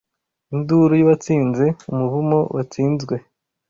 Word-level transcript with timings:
Induru 0.55 0.93
Yuwatsinze, 0.99 1.65
Umuvumo 1.91 2.37
Watsinzwe 2.55 3.15